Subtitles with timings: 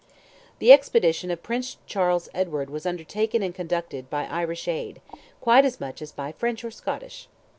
[0.57, 4.99] The expedition of Prince Charles Edward was undertaken and conducted by Irish aid,
[5.41, 7.27] quite as much as by French or Scottish.